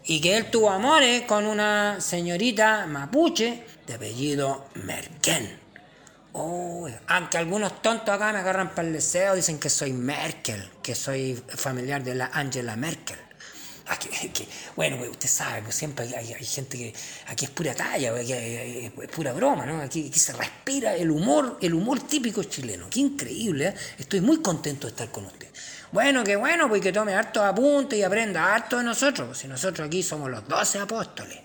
Y 0.03 0.19
que 0.19 0.35
él 0.35 0.49
tuvo 0.49 0.71
amores 0.71 1.23
con 1.23 1.45
una 1.45 2.01
señorita 2.01 2.87
mapuche 2.87 3.63
de 3.85 3.93
apellido 3.93 4.65
Merken. 4.75 5.59
Oh, 6.33 6.87
aunque 7.07 7.37
algunos 7.37 7.81
tontos 7.81 8.09
acá 8.09 8.31
me 8.31 8.39
agarran 8.39 8.73
para 8.73 8.87
el 8.87 8.93
deseo, 8.93 9.35
dicen 9.35 9.59
que 9.59 9.69
soy 9.69 9.93
Merkel, 9.93 10.69
que 10.81 10.95
soy 10.95 11.41
familiar 11.49 12.03
de 12.03 12.15
la 12.15 12.31
Angela 12.33 12.75
Merkel. 12.75 13.19
Bueno, 14.75 14.97
pues, 14.97 15.09
usted 15.11 15.29
sabe, 15.29 15.61
pues 15.63 15.75
siempre 15.75 16.05
hay, 16.15 16.33
gente 16.45 16.77
que 16.77 16.93
aquí 17.27 17.45
es 17.45 17.51
pura 17.51 17.73
talla, 17.73 18.13
aquí 18.15 18.33
es 18.33 18.91
pura 19.09 19.33
broma, 19.33 19.65
¿no? 19.65 19.81
Aquí, 19.81 20.11
se 20.13 20.33
respira 20.33 20.95
el 20.95 21.11
humor, 21.11 21.57
el 21.61 21.73
humor 21.73 22.07
típico 22.07 22.43
chileno. 22.43 22.87
Qué 22.89 22.99
increíble, 22.99 23.67
¿eh? 23.69 23.75
Estoy 23.97 24.21
muy 24.21 24.41
contento 24.41 24.87
de 24.87 24.91
estar 24.91 25.11
con 25.11 25.25
usted. 25.25 25.47
Bueno, 25.91 26.23
qué 26.23 26.35
bueno, 26.35 26.69
pues 26.69 26.81
que 26.81 26.93
tome 26.93 27.13
harto 27.13 27.43
apunte 27.43 27.97
y 27.97 28.03
aprenda 28.03 28.53
harto 28.53 28.77
de 28.77 28.83
nosotros. 28.83 29.27
Pues 29.27 29.39
si 29.39 29.47
nosotros 29.47 29.87
aquí 29.87 30.01
somos 30.03 30.29
los 30.29 30.47
doce 30.47 30.79
apóstoles. 30.79 31.39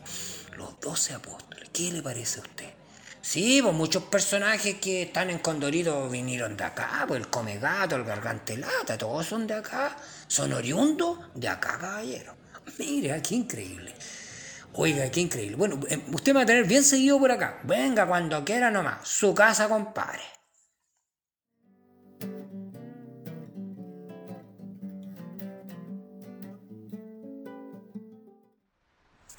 Los 0.56 0.78
doce 0.80 1.14
apóstoles. 1.14 1.68
¿Qué 1.72 1.90
le 1.90 2.02
parece 2.02 2.40
a 2.40 2.42
usted? 2.42 2.76
Sí, 3.20 3.60
pues 3.60 3.74
muchos 3.74 4.04
personajes 4.04 4.76
que 4.76 5.02
están 5.02 5.30
en 5.30 5.40
Condorito 5.40 6.08
vinieron 6.08 6.56
de 6.56 6.62
acá, 6.62 7.04
pues 7.08 7.20
el 7.20 7.26
Come 7.26 7.58
Gato, 7.58 7.96
el 7.96 8.04
Gargantelata, 8.04 8.96
todos 8.96 9.26
son 9.26 9.48
de 9.48 9.54
acá, 9.54 9.96
son 10.28 10.52
oriundos 10.52 11.18
de 11.34 11.48
acá, 11.48 11.76
caballero. 11.76 12.36
Mire, 12.78 13.20
qué 13.22 13.34
increíble. 13.34 13.94
Oiga, 14.74 15.10
qué 15.10 15.20
increíble. 15.20 15.56
Bueno, 15.56 15.80
eh, 15.88 16.02
usted 16.12 16.32
me 16.32 16.40
va 16.40 16.42
a 16.42 16.46
tener 16.46 16.66
bien 16.66 16.84
seguido 16.84 17.18
por 17.18 17.30
acá. 17.30 17.60
Venga 17.64 18.06
cuando 18.06 18.44
quiera 18.44 18.70
nomás. 18.70 19.08
Su 19.08 19.34
casa, 19.34 19.68
compadre. 19.68 20.22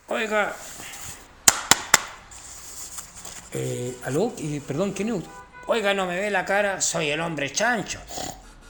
Oiga, 0.10 0.56
eh, 3.54 3.98
¿Aló? 4.06 4.34
Eh, 4.38 4.62
perdón, 4.66 4.92
¿quién 4.92 5.24
Oiga, 5.68 5.94
no 5.94 6.06
me 6.06 6.16
ve 6.16 6.30
la 6.30 6.46
cara, 6.46 6.80
soy 6.80 7.10
el 7.10 7.20
hombre 7.20 7.52
chancho. 7.52 8.00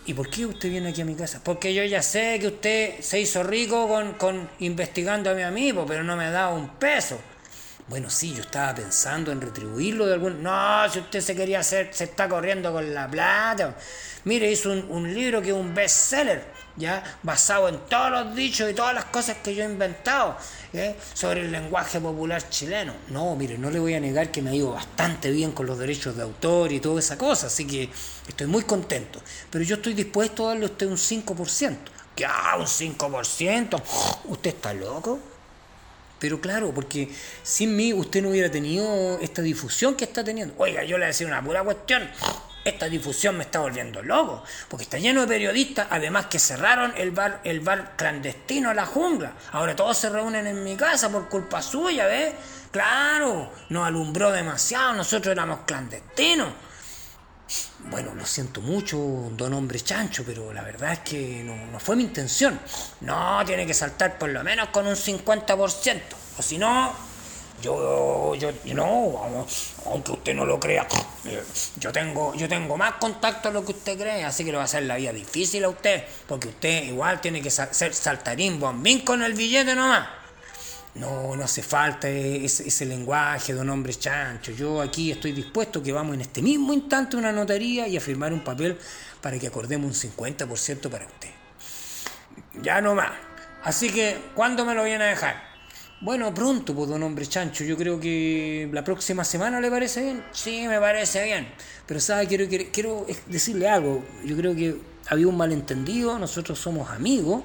¿Y 0.08 0.14
por 0.14 0.30
qué 0.30 0.46
usted 0.46 0.70
viene 0.70 0.88
aquí 0.88 1.02
a 1.02 1.06
mi 1.06 1.16
casa? 1.16 1.42
Porque 1.44 1.74
yo 1.74 1.84
ya 1.84 2.02
sé 2.02 2.38
que 2.40 2.48
usted 2.48 3.02
se 3.02 3.20
hizo 3.20 3.44
rico 3.44 3.90
con, 3.90 4.14
con 4.14 4.50
investigando 4.60 5.30
a 5.30 5.34
mi 5.34 5.42
amigo, 5.42 5.86
pero 5.86 6.02
no 6.02 6.16
me 6.16 6.24
ha 6.24 6.32
dado 6.32 6.56
un 6.56 6.70
peso. 6.70 7.20
Bueno, 7.88 8.10
sí, 8.10 8.34
yo 8.34 8.42
estaba 8.42 8.76
pensando 8.76 9.32
en 9.32 9.40
retribuirlo 9.40 10.06
de 10.06 10.14
algún... 10.16 10.44
No, 10.44 10.90
si 10.92 11.00
usted 11.00 11.22
se 11.22 11.34
quería 11.34 11.62
hacer, 11.62 11.90
se 11.94 12.04
está 12.04 12.28
corriendo 12.28 12.74
con 12.74 12.94
la 12.94 13.10
plata. 13.10 13.78
Mire, 14.26 14.52
hizo 14.52 14.74
un, 14.74 14.86
un 14.90 15.14
libro 15.14 15.42
que 15.42 15.50
es 15.50 15.56
un 15.56 15.74
bestseller, 15.74 16.44
¿ya? 16.76 17.02
Basado 17.24 17.70
en 17.70 17.80
todos 17.88 18.12
los 18.12 18.36
dichos 18.36 18.70
y 18.70 18.74
todas 18.74 18.94
las 18.94 19.06
cosas 19.06 19.38
que 19.42 19.56
yo 19.56 19.64
he 19.64 19.68
inventado 19.68 20.36
¿eh? 20.74 20.98
sobre 21.14 21.42
el 21.42 21.52
lenguaje 21.52 22.02
popular 22.02 22.50
chileno. 22.50 22.94
No, 23.08 23.38
mire, 23.38 23.58
no 23.58 23.72
le 23.72 23.80
voy 23.80 23.94
a 23.94 24.02
negar 24.02 24.32
que 24.32 24.42
me 24.42 24.50
ha 24.50 24.56
ido 24.56 24.74
bastante 24.74 25.32
bien 25.32 25.54
con 25.54 25.66
los 25.66 25.80
derechos 25.80 26.18
de 26.18 26.24
autor 26.24 26.74
y 26.74 26.82
toda 26.82 27.00
esa 27.00 27.18
cosa, 27.18 27.48
así 27.48 27.66
que 27.66 27.90
estoy 28.28 28.48
muy 28.48 28.64
contento. 28.64 29.22
Pero 29.50 29.64
yo 29.64 29.76
estoy 29.78 29.94
dispuesto 29.94 30.46
a 30.46 30.50
darle 30.50 30.66
a 30.66 30.70
usted 30.70 30.88
un 30.88 30.98
5%. 30.98 31.78
¿Qué? 32.14 32.26
Un 32.58 32.66
5%. 32.66 33.82
¿Usted 34.26 34.50
está 34.50 34.74
loco? 34.74 35.37
Pero 36.20 36.42
claro, 36.42 36.74
porque 36.74 37.10
sin 37.44 37.76
mí 37.76 37.94
usted 37.94 38.22
no 38.22 38.30
hubiera 38.30 38.50
tenido 38.50 39.20
esta 39.20 39.42
difusión 39.42 39.96
que 39.96 40.06
está 40.06 40.24
teniendo. 40.24 40.56
Oiga, 40.58 40.84
yo 40.84 40.98
le 40.98 41.02
voy 41.02 41.04
a 41.04 41.08
decir 41.08 41.28
una 41.28 41.44
pura 41.44 41.64
cuestión. 41.64 42.10
Esta 42.66 42.90
difusión 42.90 43.38
me 43.38 43.46
está 43.46 43.60
volviendo 43.60 44.04
loco, 44.04 44.44
porque 44.68 44.84
está 44.84 44.98
lleno 44.98 45.22
de 45.22 45.28
periodistas, 45.28 45.88
además 45.90 46.26
que 46.26 46.38
cerraron 46.38 46.94
el 46.98 47.12
bar, 47.12 47.40
el 47.46 47.62
bar 47.62 47.94
clandestino 47.96 48.70
a 48.70 48.74
la 48.74 48.86
jungla. 48.86 49.34
Ahora 49.54 49.74
todos 49.74 49.98
se 49.98 50.10
reúnen 50.10 50.46
en 50.48 50.64
mi 50.64 50.76
casa 50.76 51.10
por 51.10 51.30
culpa 51.30 51.62
suya, 51.62 52.08
¿ves? 52.08 52.34
Claro, 52.72 53.54
nos 53.70 53.88
alumbró 53.88 54.32
demasiado, 54.34 54.94
nosotros 54.94 55.32
éramos 55.32 55.60
clandestinos. 55.66 56.50
Bueno, 57.90 58.14
lo 58.16 58.26
siento 58.26 58.62
mucho, 58.62 58.98
don 59.32 59.54
hombre 59.54 59.80
chancho, 59.80 60.24
pero 60.26 60.52
la 60.52 60.64
verdad 60.64 60.94
es 60.94 61.00
que 61.00 61.44
no, 61.44 61.80
fue 61.80 61.96
mi 61.96 62.04
intención. 62.04 62.60
No, 63.02 63.42
tiene 63.46 63.66
que 63.66 63.74
saltar 63.74 64.18
por 64.18 64.30
lo 64.30 64.44
menos 64.44 64.70
con 64.70 64.86
un 64.88 64.96
50%, 64.96 66.02
o 66.38 66.42
si 66.42 66.58
no, 66.58 66.94
yo, 67.62 68.36
yo, 68.36 68.52
no, 68.74 69.48
aunque 69.86 70.12
usted 70.12 70.34
no 70.36 70.46
lo 70.46 70.60
crea, 70.60 70.86
eh, 71.26 71.44
yo 71.80 71.92
tengo, 71.92 72.36
yo 72.36 72.50
tengo 72.50 72.78
más 72.78 72.94
contacto 72.94 73.48
de 73.48 73.54
lo 73.54 73.66
que 73.66 73.72
usted 73.72 73.98
cree, 73.98 74.24
así 74.26 74.44
que 74.44 74.52
le 74.52 74.58
va 74.58 74.64
a 74.64 74.66
hacer 74.66 74.84
la 74.84 74.98
vida 74.98 75.14
difícil 75.14 75.64
a 75.64 75.70
usted, 75.70 76.04
porque 76.28 76.50
usted 76.50 76.84
igual 76.84 77.22
tiene 77.22 77.42
que 77.42 77.50
ser 77.50 77.94
saltarín 77.94 78.60
bombín 78.60 79.00
con 79.02 79.24
el 79.24 79.34
billete 79.34 79.74
nomás. 79.74 80.27
No, 81.00 81.36
no 81.36 81.44
hace 81.44 81.62
falta 81.62 82.10
ese, 82.10 82.86
lenguaje 82.86 83.54
de 83.54 83.60
un 83.60 83.70
hombre 83.70 83.94
chancho. 83.94 84.52
Yo 84.52 84.82
aquí 84.82 85.12
estoy 85.12 85.32
dispuesto 85.32 85.84
que 85.84 85.92
vamos 85.92 86.16
en 86.16 86.22
este 86.22 86.42
mismo 86.42 86.74
instante 86.74 87.16
a 87.16 87.20
una 87.20 87.32
notaría 87.32 87.88
y 87.88 87.98
a 87.98 88.02
firmar 88.02 88.34
un 88.34 88.44
papel 88.44 88.78
para 89.22 89.38
que 89.38 89.48
acordemos 89.48 90.04
un 90.04 90.12
50% 90.12 90.90
para 90.90 91.06
usted. 91.06 91.30
Ya 92.62 92.82
no 92.82 92.96
más. 92.96 93.12
Así 93.64 93.90
que, 93.92 94.18
¿cuándo 94.34 94.66
me 94.66 94.74
lo 94.74 94.84
viene 94.84 95.04
a 95.04 95.08
dejar? 95.08 95.36
Bueno, 96.02 96.34
pronto, 96.34 96.74
pues, 96.74 96.90
don 96.90 97.04
hombre 97.04 97.28
chancho. 97.28 97.64
Yo 97.64 97.78
creo 97.78 98.00
que 98.00 98.70
la 98.72 98.84
próxima 98.84 99.24
semana 99.24 99.60
le 99.60 99.70
parece 99.70 100.02
bien. 100.02 100.24
Sí, 100.32 100.68
me 100.68 100.80
parece 100.80 101.24
bien. 101.24 101.48
Pero, 101.86 102.00
¿sabe? 102.00 102.28
Quiero, 102.28 102.46
quiero 102.72 103.06
decirle 103.28 103.68
algo. 103.68 104.04
Yo 104.24 104.36
creo 104.36 104.56
que 104.56 104.80
había 105.10 105.28
un 105.28 105.38
malentendido. 105.38 106.18
Nosotros 106.18 106.58
somos 106.58 106.90
amigos 106.90 107.44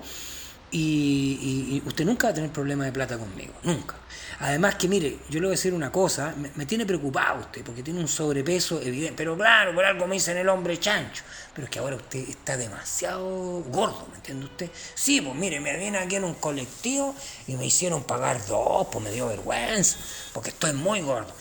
y, 0.73 1.83
usted 1.85 2.05
nunca 2.05 2.29
va 2.29 2.31
a 2.31 2.35
tener 2.35 2.51
problemas 2.51 2.87
de 2.87 2.93
plata 2.93 3.19
conmigo, 3.19 3.53
nunca. 3.63 3.97
Además 4.41 4.75
que, 4.77 4.89
mire, 4.89 5.19
yo 5.29 5.35
le 5.35 5.47
voy 5.47 5.49
a 5.49 5.51
decir 5.57 5.75
una 5.75 5.93
cosa, 5.93 6.35
me, 6.57 6.67
tiene 6.67 6.87
preocupado 6.87 7.41
usted, 7.41 7.63
porque 7.63 7.83
tiene 7.83 8.01
un 8.01 8.09
sobrepeso 8.09 8.81
evidente, 8.81 9.15
pero 9.17 9.37
claro, 9.37 9.75
por 9.75 9.85
algo 9.85 10.07
me 10.07 10.15
dicen 10.15 10.37
el 10.39 10.49
hombre 10.49 10.81
chancho, 10.81 11.23
pero 11.55 11.67
es 11.67 11.71
que 11.71 11.79
ahora 11.79 11.97
usted 11.97 12.29
está 12.29 12.57
demasiado 12.57 13.63
gordo, 13.69 14.09
¿me 14.11 14.17
entiende 14.17 14.47
usted? 14.47 14.71
Sí, 14.95 15.21
pues 15.21 15.37
mire, 15.37 15.61
me 15.61 15.77
viene 15.77 15.99
aquí 15.99 16.17
en 16.17 16.25
un 16.25 16.35
colectivo 16.35 17.15
y 17.47 17.55
me 17.57 17.67
hicieron 17.67 18.03
pagar 18.05 18.45
dos, 18.47 18.89
pues 18.91 19.05
me 19.05 19.13
dio 19.13 19.29
vergüenza, 19.29 19.99
porque 20.33 20.51
estoy 20.51 20.73
muy 20.73 21.03
gordo. 21.03 21.33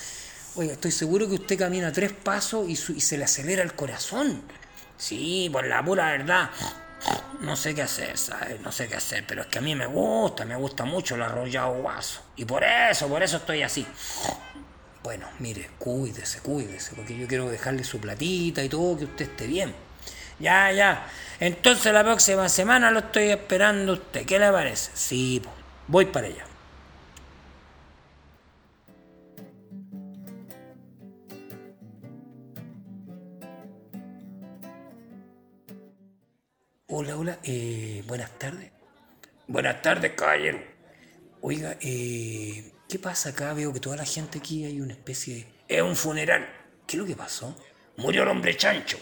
Oiga, 0.55 0.73
estoy 0.73 0.91
seguro 0.91 1.29
que 1.29 1.35
usted 1.35 1.57
camina 1.57 1.93
tres 1.93 2.11
pasos 2.11 2.67
y, 2.67 2.73
y 2.73 3.01
se 3.01 3.17
le 3.17 3.23
acelera 3.23 3.63
el 3.63 3.73
corazón. 3.73 4.41
Sí, 4.97 5.49
por 5.51 5.65
la 5.65 5.83
pura 5.83 6.11
verdad 6.11 6.51
no 7.41 7.55
sé 7.55 7.73
qué 7.73 7.81
hacer, 7.81 8.17
¿sabes? 8.17 8.61
No 8.61 8.71
sé 8.71 8.87
qué 8.87 8.95
hacer, 8.95 9.25
pero 9.27 9.41
es 9.41 9.47
que 9.47 9.59
a 9.59 9.61
mí 9.61 9.75
me 9.75 9.87
gusta, 9.87 10.45
me 10.45 10.55
gusta 10.55 10.85
mucho 10.85 11.15
el 11.15 11.23
arrollado 11.23 11.73
guaso. 11.75 12.21
Y 12.35 12.45
por 12.45 12.63
eso, 12.63 13.07
por 13.07 13.23
eso 13.23 13.37
estoy 13.37 13.63
así. 13.63 13.85
Bueno, 15.03 15.27
mire, 15.39 15.71
cuídese, 15.79 16.39
cuídese, 16.41 16.93
porque 16.95 17.17
yo 17.17 17.27
quiero 17.27 17.49
dejarle 17.49 17.83
su 17.83 17.99
platita 17.99 18.63
y 18.63 18.69
todo, 18.69 18.97
que 18.97 19.05
usted 19.05 19.25
esté 19.25 19.47
bien. 19.47 19.73
Ya, 20.39 20.71
ya. 20.71 21.07
Entonces 21.39 21.91
la 21.93 22.03
próxima 22.03 22.49
semana 22.49 22.91
lo 22.91 22.99
estoy 22.99 23.29
esperando 23.29 23.93
usted. 23.93 24.25
¿Qué 24.25 24.37
le 24.37 24.51
parece? 24.51 24.91
Sí, 24.93 25.41
voy 25.87 26.05
para 26.05 26.27
allá. 26.27 26.50
Hola, 37.01 37.17
hola, 37.17 37.39
eh, 37.41 38.03
buenas 38.05 38.29
tardes. 38.37 38.69
Buenas 39.47 39.81
tardes, 39.81 40.11
caballero. 40.11 40.61
Oiga, 41.41 41.75
eh, 41.81 42.73
¿qué 42.87 42.99
pasa 42.99 43.29
acá? 43.29 43.55
Veo 43.55 43.73
que 43.73 43.79
toda 43.79 43.95
la 43.95 44.05
gente 44.05 44.37
aquí 44.37 44.65
hay 44.65 44.79
una 44.81 44.93
especie 44.93 45.33
de... 45.33 45.47
Es 45.67 45.81
un 45.81 45.95
funeral. 45.95 46.47
¿Qué 46.85 46.97
es 46.97 47.01
lo 47.01 47.07
que 47.07 47.15
pasó? 47.15 47.57
Murió 47.97 48.21
el 48.21 48.29
hombre 48.29 48.55
chancho. 48.55 48.99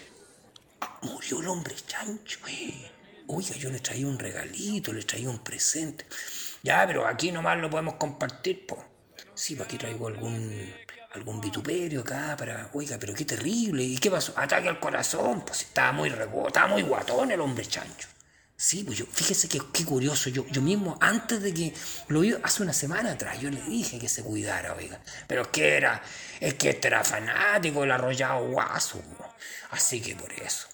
murió 1.02 1.42
el 1.42 1.48
hombre 1.50 1.76
chancho. 1.76 2.40
Eh. 2.48 2.90
Oiga, 3.28 3.58
yo 3.58 3.70
le 3.70 3.82
traía 3.82 4.08
un 4.08 4.18
regalito, 4.18 4.94
le 4.94 5.04
traía 5.04 5.30
un 5.30 5.40
presente. 5.40 6.06
Ya, 6.64 6.88
pero 6.88 7.06
aquí 7.06 7.34
nomás 7.34 7.58
lo 7.60 7.70
podemos 7.70 7.96
compartir, 7.96 8.66
po. 8.66 8.82
Sí, 9.34 9.56
pues 9.56 9.68
aquí 9.68 9.78
traigo 9.78 10.08
algún 10.08 10.74
algún 11.12 11.42
vituperio 11.42 12.02
acá 12.02 12.36
para, 12.38 12.70
oiga, 12.74 12.98
pero 13.00 13.14
qué 13.14 13.26
terrible, 13.26 13.84
¿y 13.84 13.98
qué 13.98 14.12
pasó? 14.12 14.34
Ataque 14.36 14.70
al 14.70 14.80
corazón, 14.80 15.42
pues 15.46 15.62
estaba 15.62 15.92
muy 15.92 16.10
rego, 16.10 16.48
estaba 16.48 16.68
muy 16.68 16.84
guatón 16.84 17.32
el 17.32 17.42
hombre 17.42 17.66
chancho. 17.66 18.08
Sí, 18.56 18.84
pues 18.84 18.98
yo, 18.98 19.06
fíjese 19.06 19.48
que 19.48 19.62
qué 19.74 19.86
curioso, 19.86 20.30
yo, 20.30 20.46
yo 20.48 20.62
mismo, 20.62 20.98
antes 21.00 21.42
de 21.42 21.54
que 21.54 21.74
lo 22.10 22.20
vi 22.20 22.36
hace 22.44 22.62
una 22.62 22.74
semana 22.74 23.12
atrás, 23.12 23.40
yo 23.40 23.50
le 23.50 23.62
dije 23.62 23.98
que 23.98 24.10
se 24.10 24.22
cuidara, 24.22 24.74
oiga. 24.76 25.00
Pero 25.28 25.44
es 25.44 25.48
que 25.48 25.78
era, 25.78 26.04
es 26.42 26.56
que 26.56 26.72
este 26.72 26.90
era 26.90 27.04
fanático 27.06 27.82
del 27.82 27.92
arrollado 27.92 28.48
guaso, 28.50 29.02
así 29.72 30.02
que 30.02 30.16
por 30.16 30.34
eso. 30.34 30.69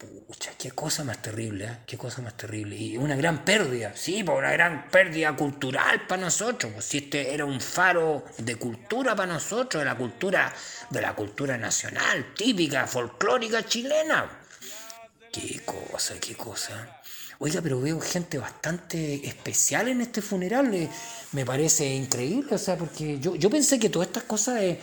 Pucha, 0.00 0.52
qué 0.56 0.70
cosa 0.70 1.04
más 1.04 1.20
terrible, 1.20 1.64
¿eh? 1.66 1.78
Qué 1.86 1.98
cosa 1.98 2.22
más 2.22 2.34
terrible. 2.34 2.74
Y 2.74 2.96
una 2.96 3.16
gran 3.16 3.44
pérdida, 3.44 3.92
sí, 3.94 4.24
pues 4.24 4.38
una 4.38 4.52
gran 4.52 4.88
pérdida 4.88 5.36
cultural 5.36 6.06
para 6.06 6.22
nosotros. 6.22 6.72
Pues 6.72 6.86
si 6.86 6.98
este 6.98 7.34
era 7.34 7.44
un 7.44 7.60
faro 7.60 8.24
de 8.38 8.56
cultura 8.56 9.14
para 9.14 9.34
nosotros, 9.34 9.82
de 9.82 9.84
la 9.84 9.96
cultura, 9.96 10.54
de 10.88 11.00
la 11.02 11.14
cultura 11.14 11.58
nacional, 11.58 12.32
típica, 12.34 12.86
folclórica 12.86 13.62
chilena. 13.66 14.40
Qué 15.30 15.60
cosa, 15.66 16.18
qué 16.18 16.34
cosa. 16.34 17.00
Oiga, 17.38 17.60
pero 17.60 17.80
veo 17.80 18.00
gente 18.00 18.38
bastante 18.38 19.26
especial 19.26 19.88
en 19.88 20.00
este 20.00 20.22
funeral. 20.22 20.74
Eh, 20.74 20.88
me 21.32 21.44
parece 21.44 21.86
increíble, 21.86 22.54
o 22.54 22.58
sea, 22.58 22.76
porque 22.76 23.18
yo, 23.18 23.34
yo 23.36 23.50
pensé 23.50 23.78
que 23.78 23.90
todas 23.90 24.08
estas 24.08 24.22
cosas... 24.24 24.62
Eh, 24.62 24.80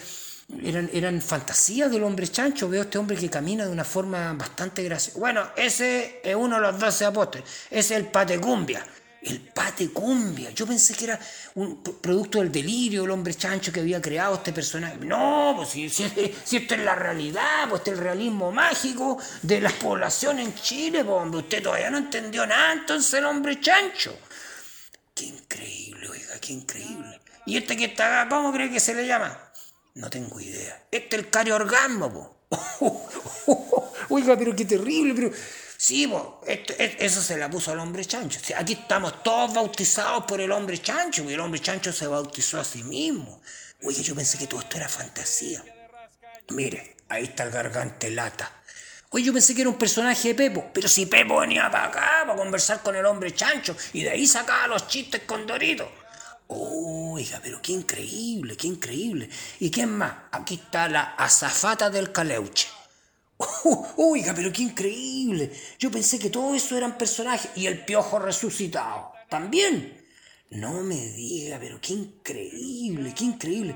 eran, 0.64 0.90
eran 0.94 1.22
fantasías 1.22 1.92
del 1.92 2.04
hombre 2.04 2.28
chancho. 2.28 2.70
Veo 2.70 2.82
a 2.82 2.84
este 2.86 2.98
hombre 2.98 3.18
que 3.18 3.30
camina 3.30 3.66
de 3.66 3.72
una 3.72 3.84
forma 3.84 4.34
bastante 4.34 4.84
graciosa. 4.84 5.20
Bueno, 5.20 5.48
ese 5.56 6.22
es 6.24 6.36
uno 6.36 6.56
de 6.56 6.62
los 6.62 6.80
doce 6.80 7.06
apóstoles. 7.06 7.48
es 7.70 7.92
el 7.92 8.06
patecumbia. 8.08 8.86
el 9.24 9.42
pate 9.42 9.90
cumbia. 9.90 10.52
Yo 10.52 10.66
pensé 10.66 10.94
que 10.94 11.06
era 11.06 11.20
un 11.56 11.84
producto 11.84 12.40
del 12.40 12.52
delirio, 12.52 13.04
el 13.04 13.12
hombre 13.12 13.34
chancho 13.34 13.74
que 13.74 13.82
había 13.82 14.02
creado 14.02 14.36
este 14.36 14.54
personaje. 14.54 14.98
No, 15.02 15.54
pues 15.58 15.70
si, 15.70 15.90
si, 15.90 16.06
esto 16.06 16.76
es 16.76 16.82
la 16.82 16.96
realidad, 16.96 17.68
pues 17.68 17.82
este 17.82 17.92
es 17.92 17.98
el 17.98 18.04
realismo 18.04 18.52
mágico 18.52 19.18
de 19.42 19.60
la 19.60 19.72
población 19.72 20.40
en 20.40 20.56
Chile, 20.56 21.04
pues 21.04 21.22
hombre, 21.22 21.40
usted 21.40 21.62
todavía 21.62 21.90
no 21.90 21.98
entendió 21.98 22.48
nada 22.48 22.74
entonces 22.74 23.14
el 23.16 23.26
hombre 23.26 23.60
chancho. 23.60 24.18
Qué 25.14 25.26
increíble, 25.26 26.08
oiga, 26.10 26.40
qué 26.40 26.54
increíble. 26.54 27.20
¿Y 27.46 27.58
este 27.58 27.76
que 27.76 27.86
está 27.86 28.22
acá, 28.22 28.36
cómo 28.36 28.54
cree 28.54 28.70
que 28.70 28.80
se 28.80 28.94
le 28.94 29.08
llama? 29.08 29.47
No 29.98 30.12
tengo 30.12 30.40
idea. 30.40 30.86
Este 30.92 31.16
es 31.16 31.24
el 31.24 31.30
cari 31.32 31.50
orgasmo, 31.50 32.38
Oiga, 34.10 34.38
pero 34.38 34.56
qué 34.56 34.64
terrible, 34.64 35.14
pero 35.14 35.32
Sí, 35.76 36.12
eso 37.00 37.22
se 37.22 37.38
la 37.38 37.50
puso 37.50 37.72
al 37.72 37.80
hombre 37.80 38.04
chancho. 38.06 38.40
aquí 38.56 38.74
estamos 38.74 39.22
todos 39.22 39.54
bautizados 39.54 40.24
por 40.26 40.42
el 40.42 40.52
hombre 40.52 40.80
chancho, 40.80 41.24
y 41.24 41.34
el 41.34 41.40
hombre 41.40 41.60
chancho 41.60 41.92
se 41.92 42.08
bautizó 42.08 42.60
a 42.60 42.64
sí 42.64 42.84
mismo. 42.84 43.42
Oye, 43.84 44.02
yo 44.02 44.16
pensé 44.16 44.38
que 44.38 44.48
todo 44.48 44.62
esto 44.62 44.78
era 44.78 44.88
fantasía. 44.90 45.64
Mire, 46.50 46.98
ahí 47.10 47.26
está 47.26 47.44
el 47.44 47.52
gargante 47.52 48.10
lata. 48.10 48.52
Oye, 49.10 49.26
yo 49.26 49.34
pensé 49.34 49.56
que 49.56 49.62
era 49.62 49.70
un 49.70 49.78
personaje 49.78 50.30
de 50.30 50.36
Pepo, 50.36 50.70
pero 50.74 50.88
si 50.88 51.06
Pepo 51.06 51.40
venía 51.40 51.70
para 51.72 51.86
acá 51.86 52.24
para 52.26 52.36
conversar 52.36 52.82
con 52.82 52.96
el 52.96 53.06
hombre 53.06 53.34
chancho 53.34 53.76
y 53.94 54.04
de 54.04 54.12
ahí 54.12 54.28
sacaba 54.28 54.68
los 54.68 54.88
chistes 54.88 55.24
con 55.24 55.46
Dorito. 55.48 55.90
Oiga, 56.48 57.40
pero 57.44 57.62
qué 57.62 57.74
increíble, 57.74 58.56
qué 58.56 58.68
increíble. 58.68 59.30
¿Y 59.60 59.70
quién 59.70 59.90
más? 59.98 60.14
Aquí 60.32 60.56
está 60.56 60.88
la 60.88 61.16
azafata 61.16 61.90
del 61.90 62.12
caleuche. 62.12 62.68
oiga, 63.98 64.34
pero 64.34 64.52
qué 64.52 64.64
increíble. 64.64 65.52
Yo 65.78 65.92
pensé 65.92 66.18
que 66.18 66.30
todo 66.30 66.56
eso 66.56 66.78
eran 66.78 66.98
personajes. 66.98 67.52
Y 67.56 67.68
el 67.68 67.84
piojo 67.84 68.20
resucitado. 68.20 69.12
También. 69.30 70.06
No 70.50 70.82
me 70.82 70.96
diga, 70.96 71.58
pero 71.60 71.80
qué 71.82 71.94
increíble, 71.94 73.14
qué 73.14 73.26
increíble. 73.26 73.76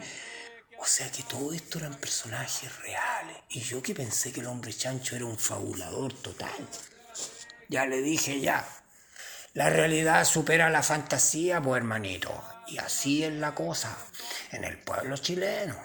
O 0.80 0.86
sea 0.86 1.12
que 1.12 1.24
todo 1.24 1.54
esto 1.54 1.78
eran 1.80 1.96
personajes 1.96 2.75
reales. 2.80 3.38
Y 3.50 3.60
yo 3.60 3.84
que 3.84 3.94
pensé 3.94 4.32
que 4.32 4.40
el 4.40 4.48
hombre 4.48 4.74
chancho 4.74 5.16
era 5.16 5.25
un 5.25 5.38
fabulador 5.38 6.13
total. 6.13 6.50
Ya 7.68 7.86
le 7.86 8.01
dije 8.01 8.40
ya. 8.40 8.66
La 9.54 9.70
realidad 9.70 10.24
supera 10.24 10.70
la 10.70 10.82
fantasía, 10.82 11.62
pues 11.62 11.78
hermanito. 11.78 12.32
Y 12.72 12.78
así 12.78 13.24
es 13.24 13.34
la 13.34 13.54
cosa 13.54 13.98
en 14.51 14.63
el 14.63 14.78
pueblo 14.78 15.18
chileno. 15.18 15.75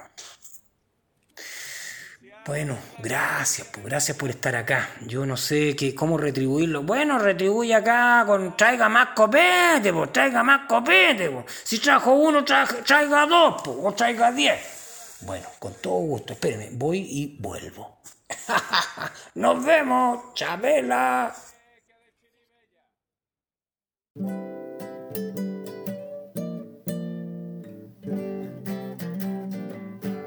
Bueno, 2.47 2.79
gracias, 2.99 3.67
pues, 3.73 3.85
gracias 3.85 4.17
por 4.17 4.31
estar 4.31 4.55
acá. 4.55 4.91
Yo 5.01 5.27
no 5.27 5.37
sé 5.37 5.75
cómo 5.97 6.17
retribuirlo. 6.17 6.85
Bueno, 6.85 7.19
retribuye 7.19 7.75
acá 7.75 8.23
con 8.25 8.57
traiga 8.57 8.89
más 8.89 9.09
copete, 9.17 9.93
pues, 9.93 10.13
traiga 10.13 10.45
más 10.45 10.69
copete. 10.69 11.29
Pues. 11.29 11.45
Si 11.65 11.81
trajo 11.81 12.13
uno, 12.13 12.45
traiga, 12.45 13.27
dos, 13.27 13.63
pues, 13.65 13.77
o 13.83 13.93
traiga 13.95 14.31
diez. 14.31 15.17
Bueno, 15.23 15.49
con 15.59 15.75
todo 15.75 15.97
gusto. 15.97 16.35
Espéreme, 16.35 16.69
voy 16.71 16.99
y 16.99 17.37
vuelvo. 17.41 17.99
Nos 19.35 19.65
vemos, 19.65 20.33
Chabela. 20.35 21.35